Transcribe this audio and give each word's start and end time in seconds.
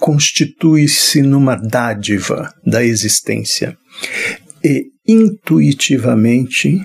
constitui-se 0.00 1.20
numa 1.20 1.54
dádiva 1.54 2.52
da 2.64 2.82
existência 2.82 3.76
e 4.64 4.86
intuitivamente 5.06 6.80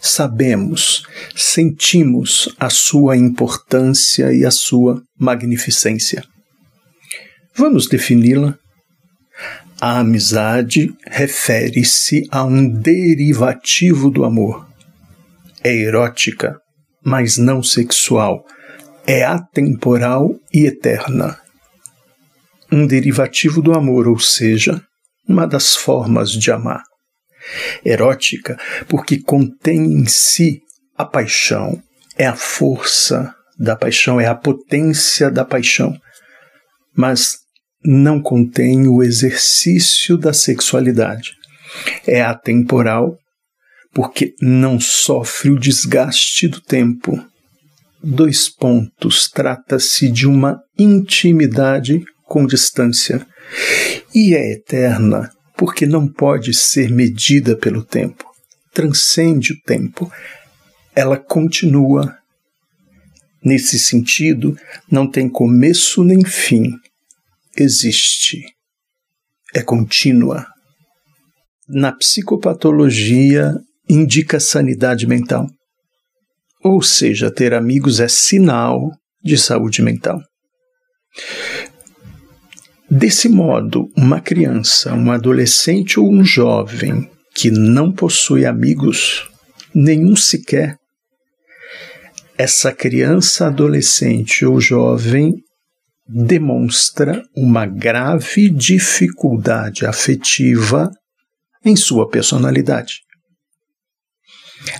sabemos, 0.00 1.02
sentimos 1.34 2.48
a 2.58 2.70
sua 2.70 3.16
importância 3.16 4.32
e 4.32 4.46
a 4.46 4.50
sua 4.50 5.02
magnificência. 5.18 6.24
Vamos 7.54 7.88
defini-la? 7.88 8.56
A 9.80 9.98
amizade 9.98 10.94
refere-se 11.06 12.26
a 12.30 12.44
um 12.44 12.68
derivativo 12.68 14.10
do 14.10 14.24
amor. 14.24 14.66
É 15.62 15.74
erótica, 15.74 16.56
mas 17.04 17.36
não 17.36 17.62
sexual. 17.62 18.44
É 19.06 19.24
atemporal 19.24 20.34
e 20.52 20.66
eterna 20.66 21.38
um 22.72 22.86
derivativo 22.86 23.60
do 23.60 23.72
amor, 23.72 24.08
ou 24.08 24.18
seja, 24.18 24.82
uma 25.28 25.46
das 25.46 25.76
formas 25.76 26.30
de 26.30 26.50
amar. 26.50 26.82
Erótica, 27.84 28.58
porque 28.88 29.20
contém 29.20 29.80
em 29.94 30.06
si 30.06 30.60
a 30.96 31.04
paixão, 31.04 31.82
é 32.16 32.26
a 32.26 32.36
força 32.36 33.34
da 33.58 33.74
paixão, 33.74 34.20
é 34.20 34.26
a 34.26 34.34
potência 34.34 35.30
da 35.30 35.44
paixão, 35.44 35.96
mas 36.94 37.38
não 37.84 38.20
contém 38.20 38.86
o 38.86 39.02
exercício 39.02 40.18
da 40.18 40.32
sexualidade. 40.32 41.32
É 42.06 42.20
atemporal, 42.20 43.16
porque 43.92 44.34
não 44.40 44.78
sofre 44.78 45.50
o 45.50 45.58
desgaste 45.58 46.48
do 46.48 46.60
tempo. 46.60 47.18
Dois 48.02 48.48
pontos: 48.48 49.30
trata-se 49.30 50.10
de 50.10 50.26
uma 50.26 50.60
intimidade 50.78 52.02
com 52.30 52.46
distância. 52.46 53.26
E 54.14 54.36
é 54.36 54.52
eterna 54.52 55.32
porque 55.56 55.84
não 55.84 56.06
pode 56.06 56.54
ser 56.54 56.88
medida 56.88 57.56
pelo 57.56 57.82
tempo. 57.82 58.24
Transcende 58.72 59.52
o 59.52 59.60
tempo. 59.66 60.10
Ela 60.94 61.18
continua. 61.18 62.16
Nesse 63.44 63.80
sentido, 63.80 64.56
não 64.88 65.10
tem 65.10 65.28
começo 65.28 66.04
nem 66.04 66.24
fim. 66.24 66.70
Existe. 67.56 68.44
É 69.52 69.60
contínua. 69.60 70.46
Na 71.68 71.90
psicopatologia, 71.90 73.56
indica 73.88 74.38
sanidade 74.38 75.04
mental. 75.04 75.48
Ou 76.62 76.80
seja, 76.80 77.28
ter 77.28 77.54
amigos 77.54 77.98
é 77.98 78.06
sinal 78.06 78.92
de 79.20 79.36
saúde 79.36 79.82
mental. 79.82 80.20
Desse 82.90 83.28
modo, 83.28 83.88
uma 83.96 84.20
criança, 84.20 84.92
um 84.94 85.12
adolescente 85.12 86.00
ou 86.00 86.10
um 86.10 86.24
jovem 86.24 87.08
que 87.34 87.48
não 87.48 87.92
possui 87.92 88.44
amigos, 88.44 89.28
nenhum 89.72 90.16
sequer, 90.16 90.76
essa 92.36 92.72
criança, 92.72 93.46
adolescente 93.46 94.44
ou 94.44 94.60
jovem 94.60 95.34
demonstra 96.08 97.22
uma 97.36 97.66
grave 97.66 98.48
dificuldade 98.48 99.86
afetiva 99.86 100.90
em 101.64 101.76
sua 101.76 102.08
personalidade. 102.08 103.02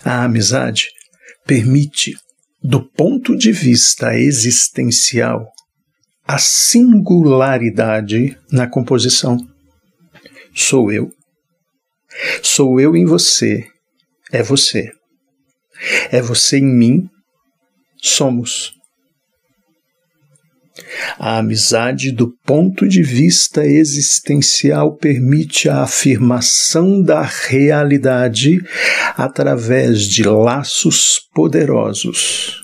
A 0.03 0.25
amizade 0.25 0.87
permite, 1.47 2.15
do 2.63 2.83
ponto 2.83 3.37
de 3.37 3.53
vista 3.53 4.19
existencial, 4.19 5.47
a 6.31 6.39
singularidade 6.39 8.39
na 8.53 8.69
composição. 8.69 9.37
Sou 10.55 10.93
eu. 10.93 11.11
Sou 12.41 12.79
eu 12.79 12.95
em 12.95 13.05
você. 13.05 13.67
É 14.31 14.41
você. 14.41 14.93
É 16.13 16.23
você 16.23 16.59
em 16.59 16.73
mim. 16.73 17.09
Somos. 18.01 18.73
A 21.19 21.39
amizade, 21.39 22.13
do 22.13 22.33
ponto 22.47 22.87
de 22.87 23.03
vista 23.03 23.67
existencial, 23.67 24.97
permite 24.97 25.69
a 25.69 25.83
afirmação 25.83 27.03
da 27.03 27.23
realidade 27.23 28.61
através 29.17 30.05
de 30.05 30.23
laços 30.23 31.19
poderosos 31.35 32.61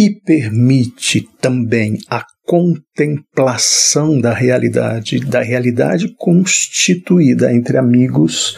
e 0.00 0.08
permite 0.08 1.28
também 1.42 1.98
a 2.08 2.24
contemplação 2.46 4.18
da 4.18 4.32
realidade, 4.32 5.20
da 5.20 5.42
realidade 5.42 6.14
constituída 6.16 7.52
entre 7.52 7.76
amigos 7.76 8.56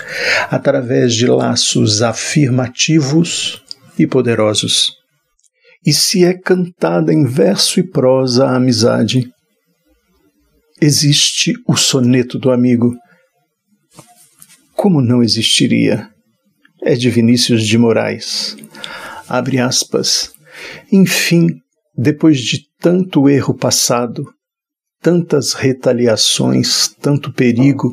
através 0.48 1.12
de 1.12 1.26
laços 1.26 2.00
afirmativos 2.00 3.60
e 3.98 4.06
poderosos. 4.06 4.92
E 5.84 5.92
se 5.92 6.24
é 6.24 6.32
cantada 6.32 7.12
em 7.12 7.24
verso 7.24 7.80
e 7.80 7.82
prosa 7.82 8.46
a 8.46 8.54
amizade, 8.54 9.28
existe 10.80 11.54
o 11.66 11.76
soneto 11.76 12.38
do 12.38 12.52
amigo. 12.52 12.94
Como 14.76 15.02
não 15.02 15.24
existiria? 15.24 16.08
É 16.84 16.94
de 16.94 17.10
Vinícius 17.10 17.66
de 17.66 17.76
Moraes. 17.76 18.56
Abre 19.28 19.58
aspas. 19.58 20.31
Enfim, 20.90 21.48
depois 21.96 22.38
de 22.38 22.66
tanto 22.80 23.28
erro 23.28 23.54
passado, 23.54 24.24
tantas 25.00 25.52
retaliações, 25.52 26.88
tanto 27.00 27.32
perigo, 27.32 27.92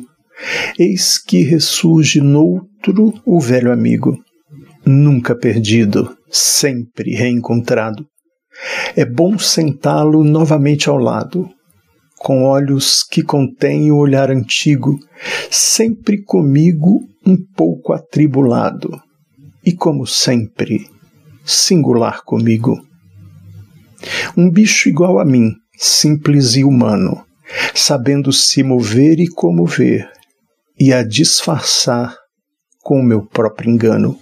eis 0.78 1.18
que 1.18 1.42
ressurge 1.42 2.20
noutro 2.20 3.12
o 3.26 3.40
velho 3.40 3.72
amigo, 3.72 4.16
nunca 4.84 5.34
perdido, 5.34 6.16
sempre 6.30 7.14
reencontrado. 7.14 8.06
É 8.96 9.04
bom 9.04 9.38
sentá-lo 9.38 10.22
novamente 10.24 10.88
ao 10.88 10.98
lado, 10.98 11.48
com 12.18 12.44
olhos 12.44 13.02
que 13.02 13.22
contêm 13.22 13.90
o 13.90 13.96
olhar 13.96 14.30
antigo, 14.30 14.98
sempre 15.50 16.22
comigo 16.22 17.00
um 17.26 17.36
pouco 17.56 17.92
atribulado, 17.92 18.90
e 19.64 19.72
como 19.72 20.06
sempre, 20.06 20.86
singular 21.50 22.22
comigo. 22.24 22.80
Um 24.36 24.50
bicho 24.50 24.88
igual 24.88 25.18
a 25.18 25.24
mim, 25.24 25.52
simples 25.76 26.56
e 26.56 26.64
humano, 26.64 27.24
sabendo 27.74 28.32
se 28.32 28.62
mover 28.62 29.18
e 29.18 29.28
comover, 29.28 30.10
e 30.78 30.92
a 30.92 31.02
disfarçar 31.02 32.16
com 32.82 33.00
o 33.00 33.04
meu 33.04 33.26
próprio 33.26 33.70
engano. 33.70 34.18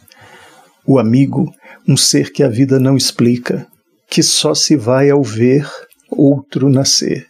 O 0.87 0.99
amigo, 0.99 1.53
um 1.87 1.97
ser 1.97 2.33
que 2.33 2.43
a 2.43 2.49
vida 2.49 2.81
não 2.81 2.97
explica, 2.97 3.67
que 4.11 4.23
só 4.23 4.55
se 4.55 4.75
vai 4.75 5.11
ao 5.11 5.23
ver 5.23 5.69
outro 6.11 6.69
nascer, 6.69 7.27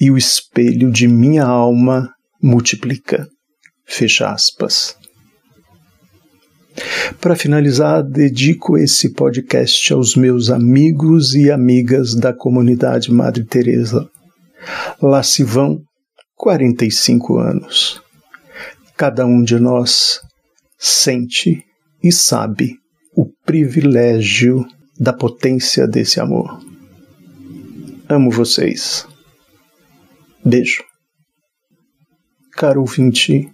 e 0.00 0.10
o 0.10 0.18
espelho 0.18 0.90
de 0.90 1.08
minha 1.08 1.44
alma 1.44 2.12
multiplica. 2.42 3.26
Fecha 3.86 4.30
aspas. 4.30 4.99
Para 7.20 7.36
finalizar, 7.36 8.02
dedico 8.02 8.78
esse 8.78 9.12
podcast 9.12 9.92
aos 9.92 10.14
meus 10.14 10.50
amigos 10.50 11.34
e 11.34 11.50
amigas 11.50 12.14
da 12.14 12.32
comunidade 12.32 13.12
Madre 13.12 13.44
Teresa. 13.44 14.08
Lá 15.02 15.22
se 15.22 15.42
vão 15.42 15.82
45 16.36 17.38
anos. 17.38 18.02
Cada 18.96 19.26
um 19.26 19.42
de 19.42 19.58
nós 19.58 20.20
sente 20.78 21.64
e 22.02 22.10
sabe 22.10 22.76
o 23.14 23.26
privilégio 23.44 24.66
da 24.98 25.12
potência 25.12 25.86
desse 25.86 26.20
amor. 26.20 26.60
Amo 28.08 28.30
vocês. 28.30 29.06
Beijo. 30.44 30.82
Caro 32.52 32.80
ouvinte, 32.80 33.48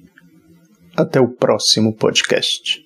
até 0.97 1.21
o 1.21 1.29
próximo 1.29 1.95
podcast. 1.95 2.86